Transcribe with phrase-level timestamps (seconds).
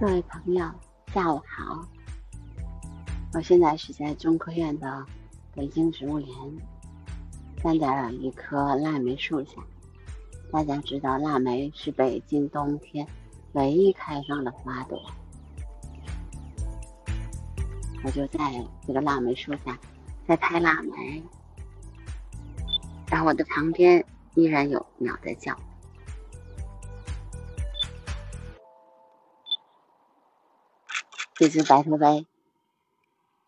[0.00, 0.64] 各位朋友，
[1.12, 1.86] 下午好！
[3.34, 5.04] 我现在是在中科院的
[5.54, 6.28] 北京植物园，
[7.62, 9.62] 站在了一棵腊梅树下。
[10.50, 13.06] 大家知道，腊梅是北京冬天
[13.52, 14.98] 唯一开放的花朵。
[18.02, 18.38] 我就在
[18.86, 19.78] 这个腊梅树下
[20.26, 21.22] 在拍腊梅，
[23.10, 24.02] 然后我的旁边
[24.34, 25.54] 依然有鸟在叫。
[31.40, 32.26] 这只白头杯，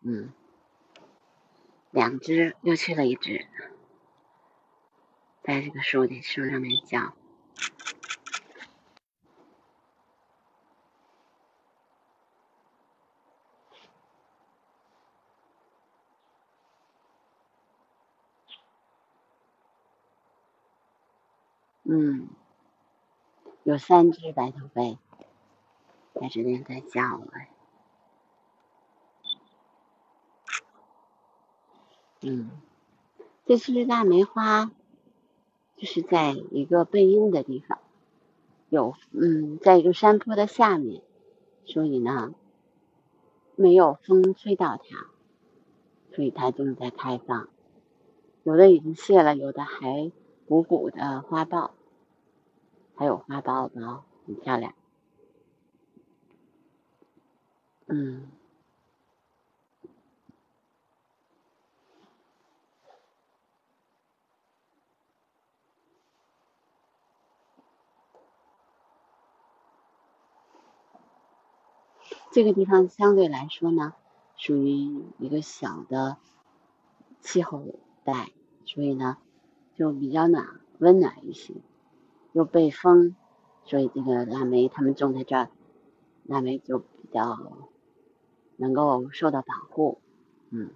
[0.00, 0.32] 嗯，
[1.90, 3.46] 两只又去了一只，
[5.42, 7.14] 在这个树的树上面叫。
[21.82, 22.30] 嗯，
[23.64, 24.96] 有三只白头杯
[26.14, 27.51] 在这边在叫哎。
[32.24, 32.50] 嗯，
[33.46, 34.70] 这是腊梅花，
[35.76, 37.80] 就是在一个背阴的地方，
[38.68, 41.02] 有嗯，在一个山坡的下面，
[41.64, 42.32] 所以呢，
[43.56, 45.08] 没有风吹到它，
[46.14, 47.48] 所以它正在开放。
[48.44, 50.12] 有的已经谢了，有的还
[50.46, 51.70] 鼓鼓的花苞，
[52.94, 54.74] 还有花苞苞，很漂亮。
[57.88, 58.28] 嗯。
[72.32, 73.92] 这个地方相对来说呢，
[74.36, 76.16] 属于一个小的
[77.20, 77.62] 气候
[78.04, 78.32] 带，
[78.64, 79.18] 所以呢
[79.76, 80.46] 就比较暖
[80.78, 81.52] 温暖一些，
[82.32, 83.14] 又被风，
[83.66, 85.50] 所以这个腊梅他们种在这儿，
[86.24, 87.38] 腊梅就比较
[88.56, 90.00] 能够受到保护，
[90.48, 90.70] 嗯。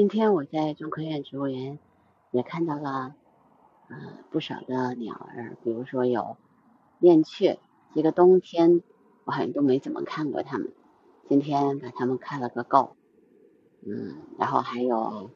[0.00, 1.78] 今天我在中科院植物园
[2.30, 3.14] 也看到了，
[3.90, 3.96] 呃，
[4.30, 6.38] 不少的鸟儿，比如说有
[7.00, 7.58] 燕雀，
[7.94, 8.82] 这个冬天
[9.24, 10.72] 我好像都没怎么看过它们，
[11.28, 12.96] 今天把它们看了个够，
[13.82, 15.28] 嗯，然后还有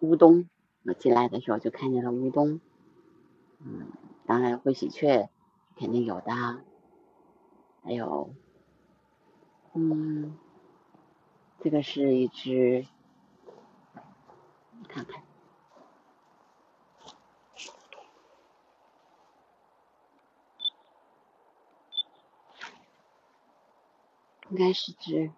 [0.00, 0.46] 乌冬，
[0.84, 2.60] 我进来的时候就看见了乌冬，
[3.60, 3.86] 嗯，
[4.26, 5.30] 当然灰喜鹊
[5.74, 6.32] 肯定有的，
[7.82, 8.28] 还有，
[9.72, 10.36] 嗯。
[11.66, 12.86] 这个是一只，
[14.88, 15.20] 看看，
[24.50, 25.32] 应该是只，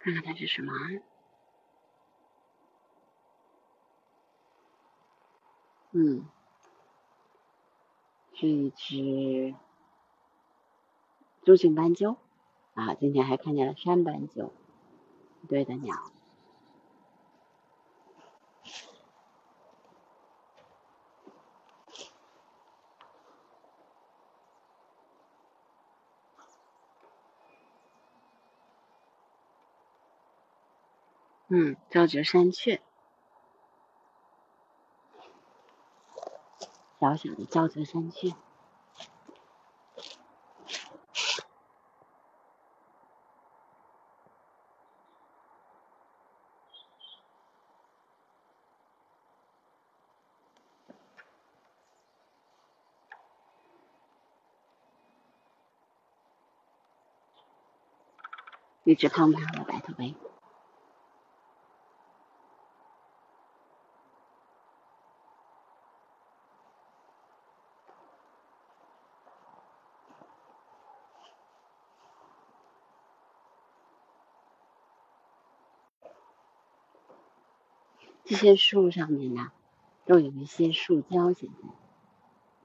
[0.00, 0.72] 看看它是什么？
[5.92, 6.26] 嗯。
[8.42, 9.54] 是一只
[11.44, 12.16] 珠颈斑鸠
[12.74, 14.52] 啊，今天还看见了山斑鸠，
[15.42, 15.94] 一对的鸟。
[31.46, 32.82] 嗯，招折山雀。
[37.02, 38.32] 小小的沼泽山区，
[58.84, 60.14] 一只胖胖的白头杯。
[78.24, 79.50] 这些树上面呢，
[80.06, 81.32] 都有一些树胶。
[81.32, 81.68] 现在，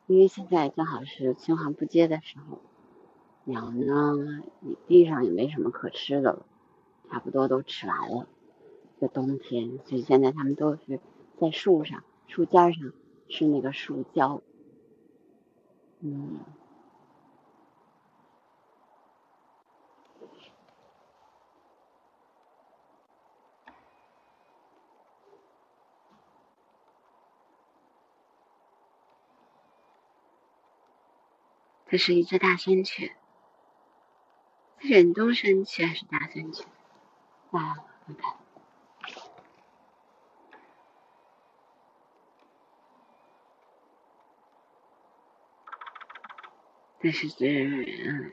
[0.05, 2.61] 因为现在正好是青黄不接的时候，
[3.43, 4.43] 鸟呢，
[4.87, 6.45] 地上也没什么可吃的了，
[7.09, 8.27] 差不多都吃完了。
[8.99, 10.99] 这冬天，所以现在它们都是
[11.39, 12.93] 在树上、树尖上
[13.27, 14.41] 吃那个树胶。
[15.99, 16.39] 嗯。
[31.89, 33.15] 这是一只大山雀，
[34.79, 36.65] 远东山雀还是大山雀？
[37.51, 38.35] 啊，我看，
[46.99, 48.31] 这是只嗯，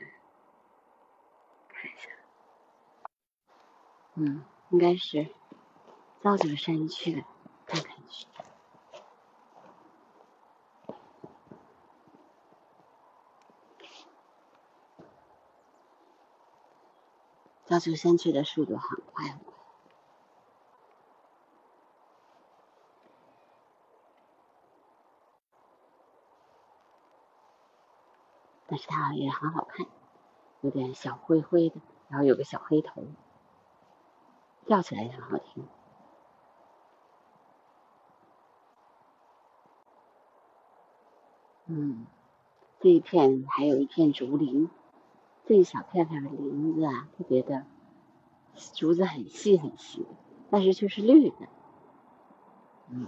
[1.69, 2.09] 看一下，
[4.15, 5.29] 嗯，应该是
[6.21, 7.23] 造这个山雀，
[7.65, 8.27] 看看去。
[17.65, 19.53] 造这个山雀的速度很快很快，
[28.67, 29.87] 但是它也很好看，
[30.61, 33.03] 有点小灰灰的，然后有个小黑头，
[34.67, 35.67] 叫起来也很好听。
[41.65, 42.05] 嗯，
[42.79, 44.69] 这一片还有一片竹林。
[45.47, 47.65] 这一小片片的林子啊，特别的
[48.73, 50.05] 竹子很细很细，
[50.49, 51.35] 但是却是绿的，
[52.89, 53.05] 嗯，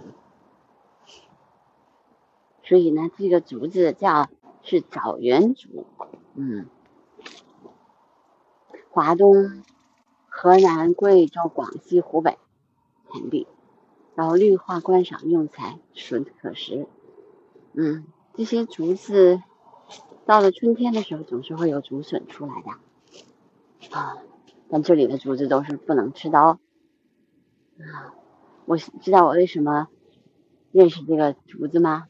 [2.62, 4.28] 所以呢，这个竹子叫
[4.62, 5.84] 是枣园竹，
[6.34, 6.66] 嗯，
[8.90, 9.64] 华东、
[10.28, 12.38] 河南、贵州、广西、湖北
[13.10, 13.48] 产地，
[14.14, 16.86] 然后绿化观赏用材，笋可食，
[17.72, 19.42] 嗯，这些竹子。
[20.28, 24.18] 到了春天的时候，总是会有竹笋出来的啊。
[24.68, 26.58] 但这里的竹子都是不能吃的哦。
[27.78, 28.12] 啊，
[28.66, 29.88] 我知道我为什么
[30.70, 32.08] 认识这个竹子吗？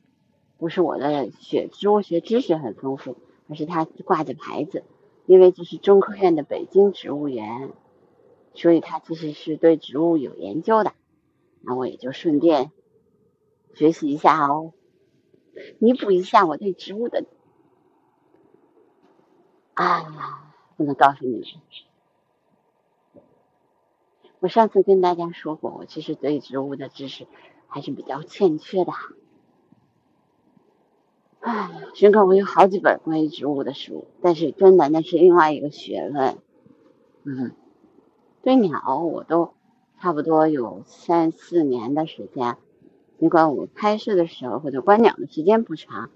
[0.57, 3.17] 不是我的学植物学知识很丰富，
[3.49, 4.83] 而是它挂着牌子。
[5.27, 7.71] 因为这是中科院的北京植物园，
[8.53, 10.93] 所以它其实是对植物有研究的。
[11.61, 12.73] 那我也就顺便
[13.75, 14.73] 学习一下哦，
[15.79, 17.25] 弥补一下我对植物的。
[19.79, 21.45] 啊，不能告诉你们。
[24.41, 27.29] 我上次跟大家说过，我其实对植物的知识
[27.69, 28.91] 还是比较欠缺的。
[31.39, 36.39] 唉，尽管我有好几本关于植物的书，但是真的那是另外一个学问。
[37.23, 37.53] 嗯，
[38.43, 39.55] 对鸟我都
[40.01, 42.57] 差不多有三四年的时间，
[43.21, 46.11] 尽管我拍摄的时候或者观鸟的时间不长，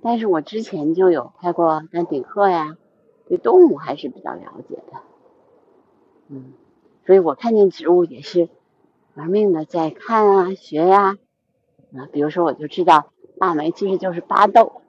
[0.00, 2.78] 但是我之前就有拍过丹顶鹤呀。
[3.26, 5.00] 对动物还是比较了解的，
[6.28, 6.52] 嗯，
[7.06, 8.48] 所以我看见植物也是
[9.14, 11.16] 玩命的在看啊、学呀，
[11.96, 14.82] 啊，比如说我就知道腊梅其实就是巴豆，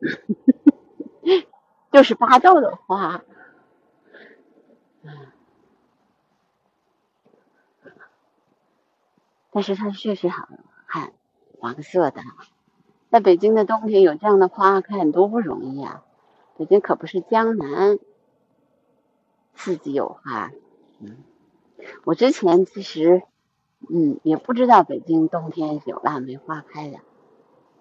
[1.92, 3.22] 就是巴豆的花，
[5.02, 5.10] 嗯，
[9.50, 10.48] 但是它确实好
[10.86, 11.12] 看，
[11.58, 12.20] 黄色的，
[13.10, 16.02] 在北京的冬天有这样的花看多不容易啊。
[16.58, 17.98] 北京可不是江南，
[19.52, 20.50] 四季有花。
[21.00, 21.18] 嗯，
[22.04, 23.22] 我之前其实，
[23.90, 27.00] 嗯，也不知道北京冬天有腊梅花开的。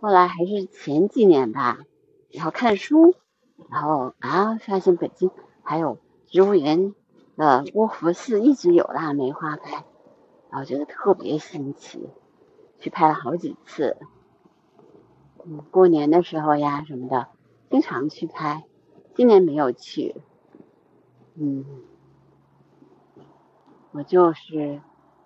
[0.01, 1.79] 后来还是前几年吧，
[2.29, 3.15] 然后看书，
[3.69, 5.31] 然后啊，发现北京
[5.63, 5.97] 还有
[6.27, 6.93] 植物园
[7.37, 9.85] 的卧佛寺一直有腊梅花开，
[10.49, 12.09] 然后觉得特别新奇，
[12.79, 13.95] 去拍了好几次。
[15.45, 17.29] 嗯，过年的时候呀什么的。
[17.67, 18.63] 经常去拍，
[19.15, 20.15] 今年没有去。
[21.35, 21.65] 嗯，
[23.91, 24.81] 我就是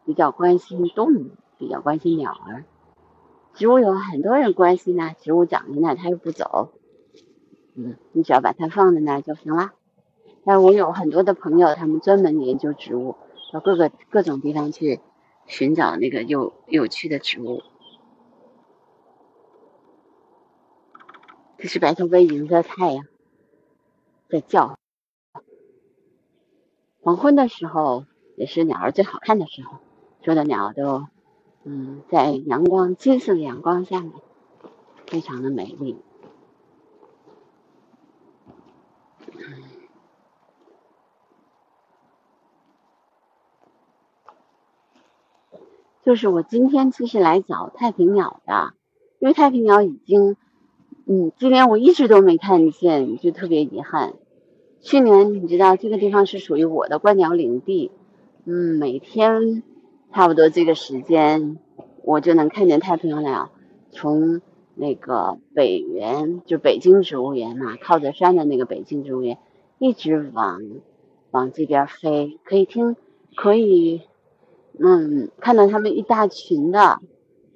[0.05, 2.65] 比较关心动物，比较关心鸟儿。
[3.55, 6.72] 植物有很多人关心呢，植物长在那它又不走。
[7.74, 9.74] 嗯，你只要把它放在那就行了。
[10.46, 13.15] 但我有很多的朋友，他们专门研究植物，
[13.51, 15.00] 到各个各种地方去
[15.48, 17.63] 寻找那个有有趣的植物。
[21.58, 23.05] 这是白头鹎迎着太阳
[24.29, 24.77] 在叫，
[27.01, 28.05] 黄昏的时候
[28.38, 29.79] 也是鸟儿最好看的时候，
[30.24, 31.07] 所有的鸟都
[31.63, 34.13] 嗯在阳光金色的阳光下面，
[35.07, 35.98] 非常的美丽。
[46.03, 48.75] 就是我今天其实来找太平鸟的，
[49.17, 50.38] 因为太平鸟已经。
[51.11, 54.13] 嗯，今年我一直都没看见，就特别遗憾。
[54.79, 57.89] 去年你知道这个地方是属于我的观鸟领地，
[58.45, 59.63] 嗯，每天
[60.13, 61.57] 差不多这个时间，
[62.03, 63.49] 我就能看见太平鸟
[63.89, 64.41] 从
[64.75, 69.39] 那个北园，就北京植物园嘛，靠着山的那个北京植物园，
[69.79, 70.61] 一直往
[71.31, 72.95] 往这边飞，可以听，
[73.35, 74.03] 可以，
[74.77, 76.99] 嗯，看到他们一大群的。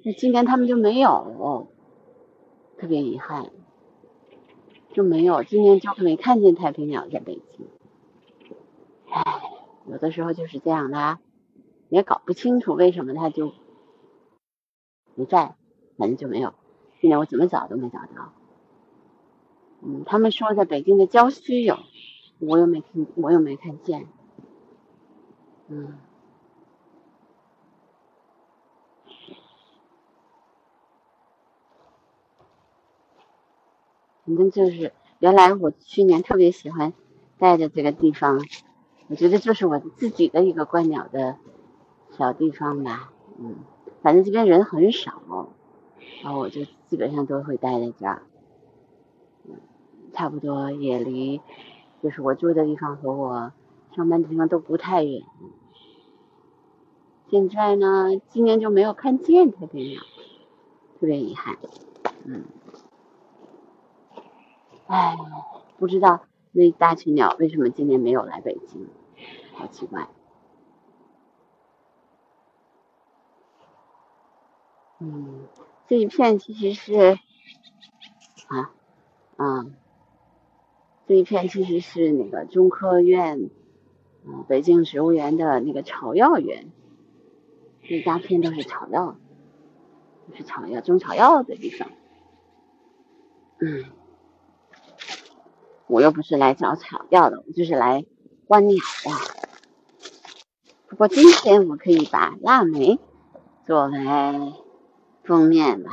[0.02, 1.68] 那今年他们就没有。
[2.78, 3.50] 特别遗憾，
[4.92, 7.66] 就没有，今年就没看见太平鸟在北京。
[9.08, 9.42] 唉，
[9.86, 11.18] 有的时候就是这样的，
[11.88, 13.52] 也搞不清楚为什么它就
[15.14, 15.56] 不在，
[15.96, 16.54] 反正就没有。
[17.00, 18.32] 今年我怎么找都没找到。
[19.82, 21.78] 嗯，他们说在北京的郊区有，
[22.38, 24.06] 我又没听，我又没看见。
[25.68, 25.98] 嗯。
[34.26, 36.92] 反正就是原来我去年特别喜欢
[37.38, 38.44] 待的这个地方，
[39.08, 41.36] 我觉得就是我自己的一个观鸟的
[42.16, 43.12] 小地方吧。
[43.38, 43.56] 嗯，
[44.02, 45.48] 反正这边人很少，
[46.22, 48.22] 然后我就基本上都会待在这儿。
[49.44, 49.56] 嗯，
[50.12, 51.40] 差不多也离
[52.02, 53.52] 就是我住的地方和我
[53.94, 55.22] 上班的地方都不太远。
[57.30, 60.00] 现在呢，今年就没有看见太平鸟，
[61.00, 61.56] 特别遗憾。
[62.24, 62.44] 嗯。
[64.94, 65.16] 唉，
[65.76, 68.86] 不知道那大群鸟为什么今年没有来北京，
[69.52, 70.06] 好奇怪。
[75.00, 75.48] 嗯，
[75.88, 77.18] 这一片其实是
[78.46, 78.70] 啊，
[79.36, 79.66] 啊，
[81.08, 83.50] 这一片其实是那个中科院，
[84.24, 86.70] 嗯，北京植物园的那个草药园，
[87.82, 89.16] 这一大片都是草药，
[90.36, 91.90] 是草药种草药的地方，
[93.58, 93.86] 嗯。
[95.86, 98.04] 我又不是来找草药的，我就是来
[98.46, 99.10] 观鸟的。
[100.88, 102.98] 不过今天我可以把腊梅
[103.66, 104.54] 作为
[105.24, 105.90] 封面吧，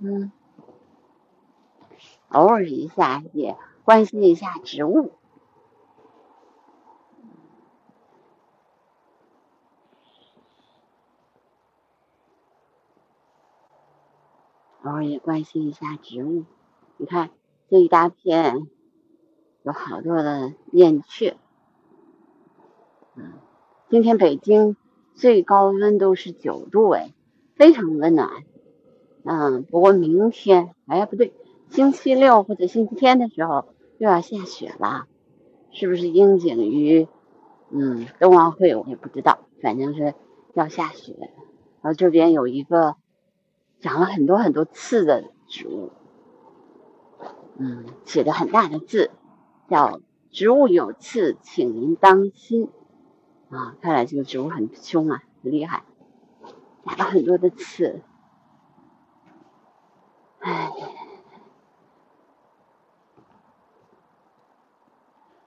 [0.00, 0.32] 嗯，
[2.30, 5.12] 偶尔一下也关心一下植物，
[14.82, 16.44] 偶尔也关心一下植物，
[16.96, 17.30] 你看。
[17.70, 18.66] 这一大片
[19.62, 21.36] 有好多的燕雀，
[23.16, 23.32] 嗯，
[23.88, 24.76] 今天北京
[25.14, 27.12] 最高温度是九度，哎，
[27.56, 28.30] 非常温暖，
[29.24, 31.32] 嗯，不过明天，哎，不对，
[31.70, 33.64] 星期六或者星期天的时候
[33.96, 35.06] 又要下雪了，
[35.70, 37.08] 是不是应景于
[37.70, 38.76] 嗯冬奥会？
[38.76, 40.14] 我也不知道，反正是
[40.52, 41.14] 要下雪。
[41.80, 42.96] 然后这边有一个
[43.80, 45.90] 长了很多很多刺的植物。
[47.56, 49.10] 嗯，写的很大的字，
[49.68, 52.68] 叫“植物有刺，请您当心”。
[53.50, 55.84] 啊，看来这个植物很凶啊，很厉害，
[56.84, 58.02] 打了很多的刺。
[60.40, 60.70] 唉，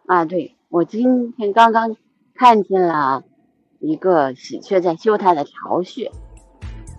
[0.06, 1.98] 啊，对我今天刚刚
[2.34, 3.24] 看见了
[3.80, 6.12] 一个喜鹊在修它的巢穴，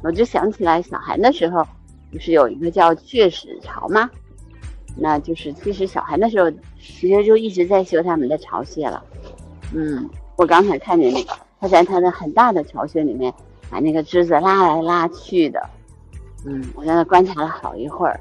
[0.04, 1.66] 我就想起来小寒的时候，
[2.12, 4.10] 不是有一个叫雀屎巢吗？
[4.96, 9.02] 那就是，其实小孩那时候，其实就一直在修他们的巢穴了。
[9.74, 13.32] 嗯，我刚才看见那个，他在他的很大的巢穴里面，
[13.70, 15.60] 把那个枝子拉来拉去的。
[16.46, 18.20] 嗯，我在那观察了好一会儿。